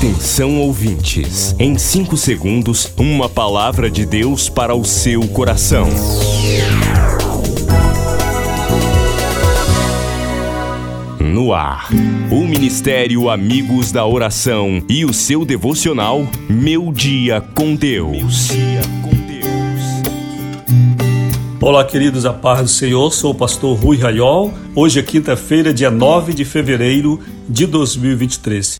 [0.00, 5.86] Atenção ouvintes, em 5 segundos, uma palavra de Deus para o seu coração.
[11.20, 11.90] No ar,
[12.30, 18.48] o Ministério Amigos da Oração e o seu devocional Meu Dia com Deus.
[21.60, 23.12] Olá, queridos, a paz do Senhor.
[23.12, 24.50] Sou o pastor Rui Raiol.
[24.74, 28.79] Hoje é quinta-feira, dia 9 de fevereiro de 2023.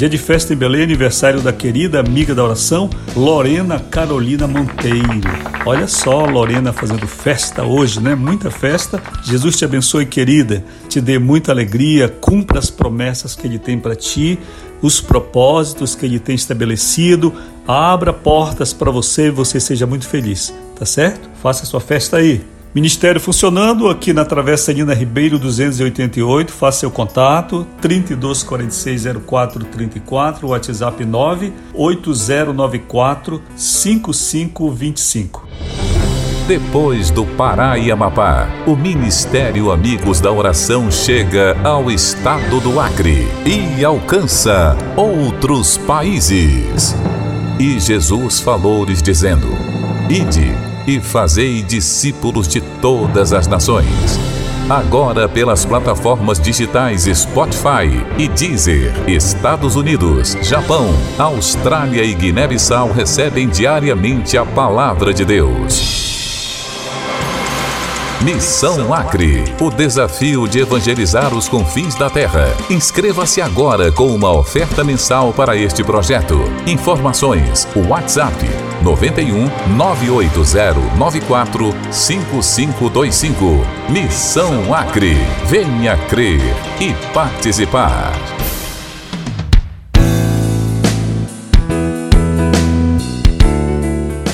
[0.00, 5.20] Dia de festa em Belém, aniversário da querida amiga da oração, Lorena Carolina Monteiro.
[5.66, 8.14] Olha só, Lorena fazendo festa hoje, né?
[8.14, 8.98] Muita festa.
[9.22, 10.64] Jesus te abençoe, querida.
[10.88, 14.38] Te dê muita alegria, cumpra as promessas que Ele tem para ti,
[14.80, 17.34] os propósitos que Ele tem estabelecido.
[17.68, 21.28] Abra portas para você e você seja muito feliz, tá certo?
[21.42, 22.40] Faça a sua festa aí.
[22.72, 26.52] Ministério funcionando aqui na Travessa Nina Ribeiro 288.
[26.52, 35.48] Faça seu contato 32460434, WhatsApp 98094 5525.
[36.46, 43.26] Depois do Pará e Amapá, o Ministério Amigos da Oração chega ao estado do Acre
[43.44, 46.94] e alcança outros países.
[47.58, 49.48] E Jesus falou-lhes dizendo:
[50.08, 54.18] Ide e fazei discípulos de todas as nações.
[54.68, 64.38] Agora pelas plataformas digitais Spotify e Deezer, Estados Unidos, Japão, Austrália e Guiné-Bissau recebem diariamente
[64.38, 66.00] a palavra de Deus.
[68.22, 72.54] Missão Acre, o desafio de evangelizar os confins da terra.
[72.68, 76.38] Inscreva-se agora com uma oferta mensal para este projeto.
[76.66, 83.44] Informações: WhatsApp 91 980 94 5525.
[83.90, 85.14] Missão Acre.
[85.46, 86.40] Venha crer
[86.80, 88.12] e participar.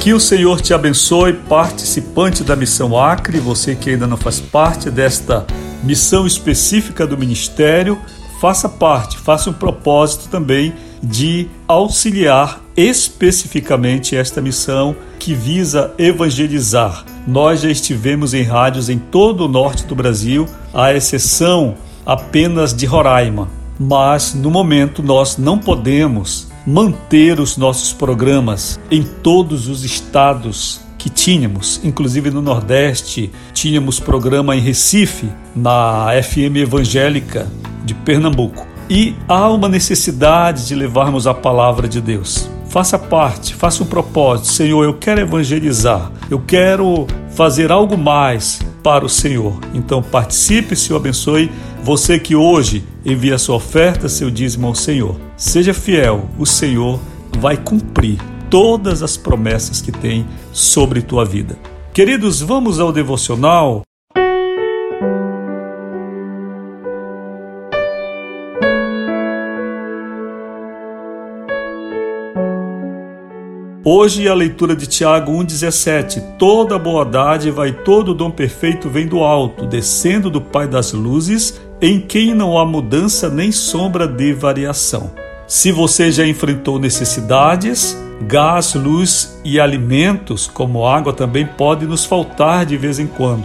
[0.00, 4.88] Que o Senhor te abençoe, participante da Missão Acre, você que ainda não faz parte
[4.88, 5.44] desta
[5.82, 7.98] missão específica do ministério,
[8.40, 17.04] faça parte, faça um propósito também de auxiliar especificamente esta missão que visa evangelizar.
[17.26, 22.86] Nós já estivemos em rádios em todo o norte do Brasil, à exceção apenas de
[22.86, 23.48] Roraima,
[23.78, 31.08] mas no momento nós não podemos manter os nossos programas em todos os estados que
[31.08, 37.46] tínhamos, inclusive no Nordeste, tínhamos programa em Recife, na FM Evangélica
[37.84, 38.66] de Pernambuco.
[38.90, 42.55] E há uma necessidade de levarmos a palavra de Deus.
[42.76, 44.48] Faça parte, faça um propósito.
[44.48, 49.58] Senhor, eu quero evangelizar, eu quero fazer algo mais para o Senhor.
[49.72, 51.50] Então participe, Senhor abençoe
[51.82, 55.16] você que hoje envia sua oferta, seu dízimo ao Senhor.
[55.38, 57.00] Seja fiel, o Senhor
[57.38, 58.18] vai cumprir
[58.50, 61.56] todas as promessas que tem sobre tua vida.
[61.94, 63.84] Queridos, vamos ao devocional.
[73.88, 76.20] Hoje a leitura de Tiago 1,17.
[76.36, 81.60] Toda boa dádiva e todo dom perfeito vem do alto, descendo do Pai das luzes,
[81.80, 85.12] em quem não há mudança nem sombra de variação.
[85.46, 92.66] Se você já enfrentou necessidades, gás, luz e alimentos, como água, também pode nos faltar
[92.66, 93.44] de vez em quando.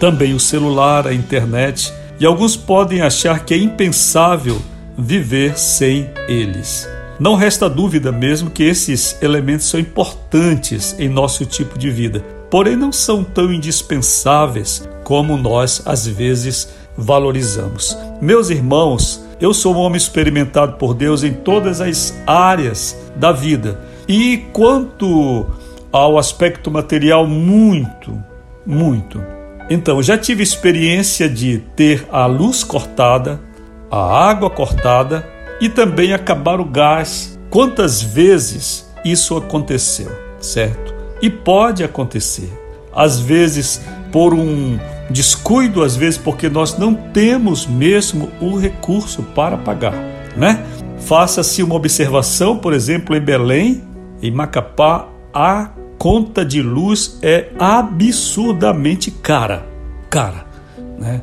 [0.00, 4.56] Também o celular, a internet, e alguns podem achar que é impensável
[4.96, 6.88] viver sem eles.
[7.22, 12.18] Não resta dúvida mesmo que esses elementos são importantes em nosso tipo de vida,
[12.50, 17.96] porém não são tão indispensáveis como nós às vezes valorizamos.
[18.20, 23.80] Meus irmãos, eu sou um homem experimentado por Deus em todas as áreas da vida.
[24.08, 25.46] E quanto
[25.92, 28.20] ao aspecto material, muito,
[28.66, 29.22] muito.
[29.70, 33.40] Então, já tive experiência de ter a luz cortada,
[33.88, 35.31] a água cortada
[35.62, 37.38] e também acabar o gás.
[37.48, 40.10] Quantas vezes isso aconteceu,
[40.40, 40.92] certo?
[41.22, 42.52] E pode acontecer.
[42.92, 43.80] Às vezes
[44.10, 44.76] por um
[45.08, 49.94] descuido, às vezes porque nós não temos mesmo o recurso para pagar,
[50.36, 50.64] né?
[50.98, 53.84] Faça-se uma observação, por exemplo, em Belém,
[54.20, 59.64] em Macapá, a conta de luz é absurdamente cara,
[60.10, 60.44] cara,
[60.98, 61.20] né?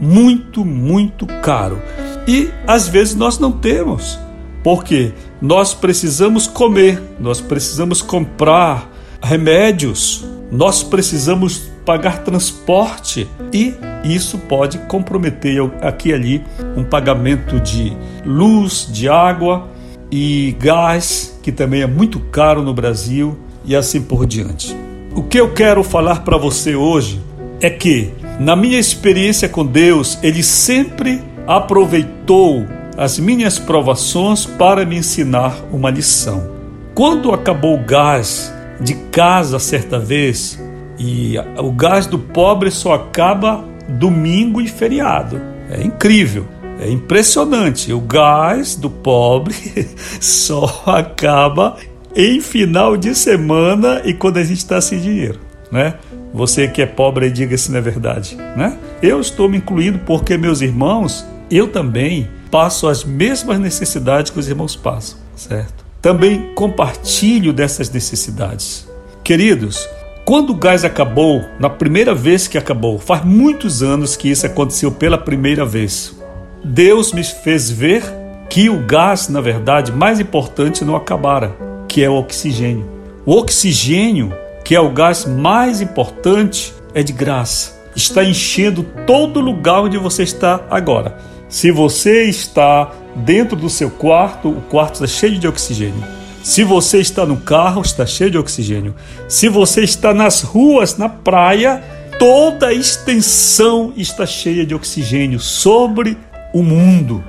[0.00, 1.80] Muito, muito caro.
[2.26, 4.18] E às vezes nós não temos,
[4.62, 8.90] porque nós precisamos comer, nós precisamos comprar
[9.22, 13.74] remédios, nós precisamos pagar transporte e
[14.04, 16.44] isso pode comprometer aqui e ali
[16.76, 19.68] um pagamento de luz, de água
[20.10, 24.76] e gás, que também é muito caro no Brasil, e assim por diante.
[25.14, 27.20] O que eu quero falar para você hoje
[27.60, 32.66] é que, na minha experiência com Deus, Ele sempre aproveitou
[32.96, 36.50] as minhas provações para me ensinar uma lição.
[36.94, 40.60] Quando acabou o gás de casa certa vez,
[40.98, 45.40] e o gás do pobre só acaba domingo e feriado.
[45.70, 46.46] É incrível,
[46.78, 47.92] é impressionante.
[47.92, 49.54] O gás do pobre
[50.20, 51.76] só acaba
[52.14, 55.40] em final de semana e quando a gente está sem dinheiro,
[55.70, 55.94] né?
[56.32, 58.76] Você que é pobre, diga se não é verdade, né?
[59.02, 64.48] Eu estou me incluindo porque meus irmãos, eu também passo as mesmas necessidades que os
[64.48, 65.84] irmãos passam, certo?
[66.00, 68.88] Também compartilho dessas necessidades.
[69.22, 69.88] Queridos,
[70.24, 74.90] quando o gás acabou, na primeira vez que acabou, faz muitos anos que isso aconteceu
[74.90, 76.16] pela primeira vez.
[76.64, 78.04] Deus me fez ver
[78.48, 81.56] que o gás, na verdade, mais importante não acabara,
[81.88, 82.88] que é o oxigênio.
[83.26, 84.32] O oxigênio,
[84.64, 87.80] que é o gás mais importante, é de graça.
[87.94, 91.16] Está enchendo todo lugar onde você está agora.
[91.48, 96.02] Se você está dentro do seu quarto, o quarto está cheio de oxigênio.
[96.42, 98.94] Se você está no carro, está cheio de oxigênio.
[99.28, 101.82] Se você está nas ruas, na praia,
[102.18, 106.16] toda a extensão está cheia de oxigênio sobre
[106.52, 107.22] o mundo.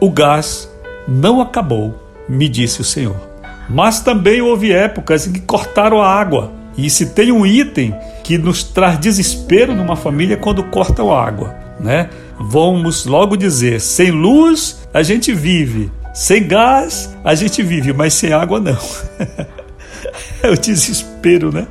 [0.00, 0.68] O gás
[1.06, 1.94] não acabou,
[2.28, 3.16] me disse o Senhor.
[3.68, 6.52] Mas também houve épocas em que cortaram a água.
[6.76, 12.10] E se tem um item que nos traz desespero numa família quando cortam água, né?
[12.38, 18.32] Vamos logo dizer, sem luz a gente vive, sem gás a gente vive, mas sem
[18.32, 18.78] água não.
[20.42, 21.66] é o desespero, né?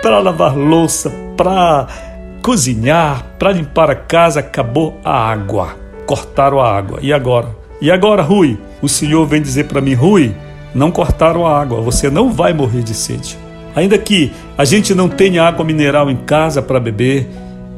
[0.00, 1.88] Para lavar louça, para
[2.42, 5.76] cozinhar, para limpar a casa, acabou a água.
[6.06, 6.98] Cortaram a água.
[7.02, 7.48] E agora?
[7.80, 8.58] E agora, Rui?
[8.82, 10.34] O Senhor vem dizer para mim, Rui,
[10.74, 13.38] não cortaram a água, você não vai morrer de sede.
[13.74, 17.28] Ainda que a gente não tenha água mineral em casa para beber,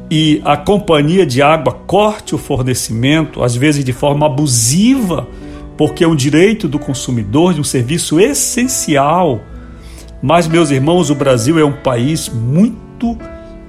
[0.09, 5.27] e a companhia de água corte o fornecimento, às vezes de forma abusiva,
[5.75, 9.41] porque é um direito do consumidor de um serviço essencial.
[10.21, 13.17] Mas, meus irmãos, o Brasil é um país muito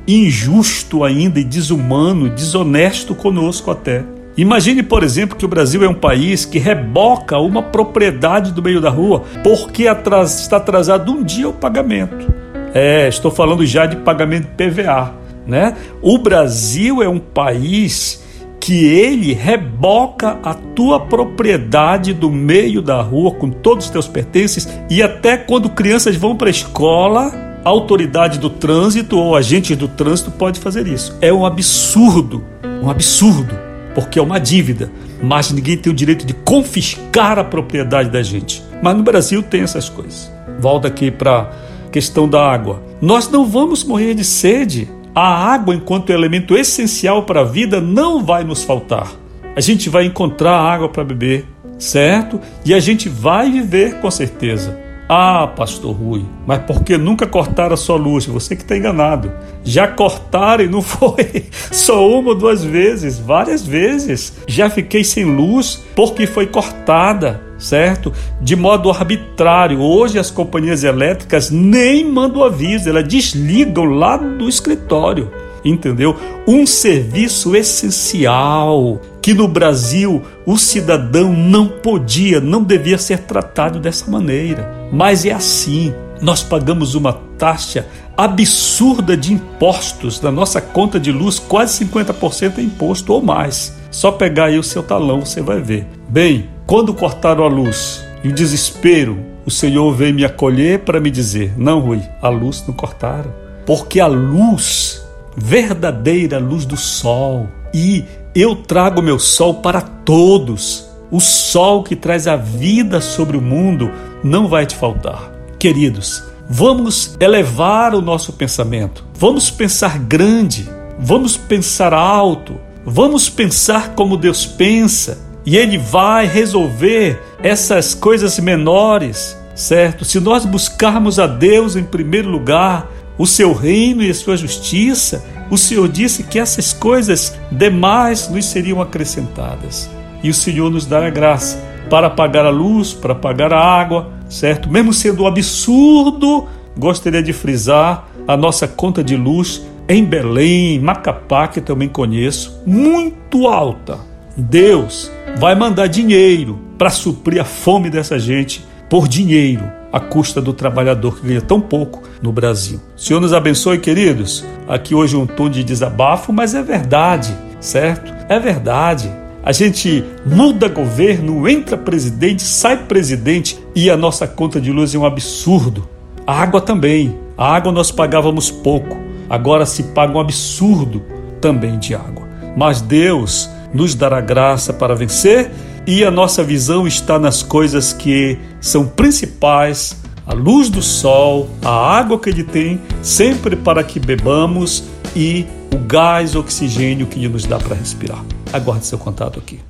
[0.06, 4.04] injusto ainda e desumano, desonesto conosco até.
[4.38, 8.80] Imagine, por exemplo, que o Brasil é um país que reboca uma propriedade do meio
[8.80, 12.32] da rua porque está atrasado um dia o pagamento.
[12.72, 15.12] É, estou falando já de pagamento de PVA.
[15.44, 15.74] Né?
[16.00, 18.24] O Brasil é um país
[18.60, 24.68] que ele reboca a tua propriedade do meio da rua com todos os teus pertences
[24.88, 27.32] e até quando crianças vão para a escola,
[27.64, 31.18] a autoridade do trânsito ou agente do trânsito pode fazer isso.
[31.20, 32.44] É um absurdo,
[32.80, 33.67] um absurdo,
[34.00, 38.62] porque é uma dívida, mas ninguém tem o direito de confiscar a propriedade da gente.
[38.80, 40.32] Mas no Brasil tem essas coisas.
[40.60, 41.50] Volta aqui para
[41.86, 42.80] a questão da água.
[43.02, 48.24] Nós não vamos morrer de sede a água, enquanto elemento essencial para a vida, não
[48.24, 49.10] vai nos faltar.
[49.56, 51.44] A gente vai encontrar água para beber,
[51.76, 52.40] certo?
[52.64, 54.78] E a gente vai viver com certeza.
[55.10, 58.26] Ah, pastor Rui, mas por que nunca cortaram a sua luz?
[58.26, 59.32] Você que está enganado.
[59.64, 64.34] Já cortaram e não foi só uma ou duas vezes, várias vezes.
[64.46, 68.12] Já fiquei sem luz porque foi cortada, certo?
[68.38, 69.80] De modo arbitrário.
[69.80, 75.30] Hoje as companhias elétricas nem mandam aviso, elas desligam lá do escritório
[75.64, 76.16] entendeu?
[76.46, 84.10] Um serviço essencial que no Brasil o cidadão não podia, não devia ser tratado dessa
[84.10, 84.77] maneira.
[84.92, 85.92] Mas é assim.
[86.20, 92.62] Nós pagamos uma taxa absurda de impostos na nossa conta de luz, quase 50% é
[92.62, 93.76] imposto ou mais.
[93.90, 95.86] Só pegar aí o seu talão, você vai ver.
[96.08, 99.16] Bem, quando cortaram a luz e o desespero,
[99.46, 103.32] o Senhor veio me acolher para me dizer: Não, Rui, a luz não cortaram.
[103.64, 108.04] Porque a luz, verdadeira luz do sol, e
[108.34, 113.90] eu trago meu sol para todos o sol que traz a vida sobre o mundo
[114.22, 115.32] não vai te faltar.
[115.58, 124.16] Queridos, vamos elevar o nosso pensamento, vamos pensar grande, vamos pensar alto, vamos pensar como
[124.16, 125.26] Deus pensa.
[125.46, 130.04] E Ele vai resolver essas coisas menores, certo?
[130.04, 135.24] Se nós buscarmos a Deus em primeiro lugar, o seu reino e a sua justiça,
[135.50, 139.88] o Senhor disse que essas coisas demais nos seriam acrescentadas
[140.22, 144.70] e o Senhor nos dará graça para pagar a luz, para pagar a água, certo?
[144.70, 146.46] Mesmo sendo um absurdo,
[146.76, 153.48] gostaria de frisar, a nossa conta de luz em Belém, Macapá, que também conheço, muito
[153.48, 153.98] alta.
[154.36, 160.52] Deus vai mandar dinheiro para suprir a fome dessa gente por dinheiro, à custa do
[160.52, 162.80] trabalhador que ganha tão pouco no Brasil.
[162.96, 164.44] O Senhor nos abençoe, queridos.
[164.68, 168.14] Aqui hoje um tom de desabafo, mas é verdade, certo?
[168.28, 169.10] É verdade.
[169.48, 174.98] A gente muda governo, entra presidente, sai presidente e a nossa conta de luz é
[174.98, 175.88] um absurdo.
[176.26, 177.18] A água também.
[177.34, 181.02] A água nós pagávamos pouco, agora se paga um absurdo
[181.40, 182.28] também de água.
[182.58, 185.50] Mas Deus nos dará graça para vencer
[185.86, 191.96] e a nossa visão está nas coisas que são principais a luz do sol, a
[191.96, 194.84] água que ele tem, sempre para que bebamos
[195.16, 198.22] e o gás, oxigênio que ele nos dá para respirar.
[198.52, 199.60] Aguarde seu contato aqui.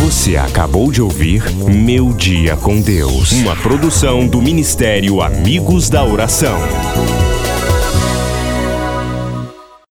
[0.00, 6.58] Você acabou de ouvir Meu Dia com Deus, uma produção do Ministério Amigos da Oração.